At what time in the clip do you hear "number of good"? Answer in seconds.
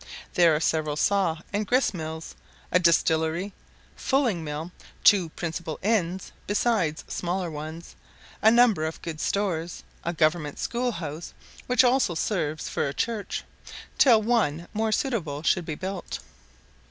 8.49-9.21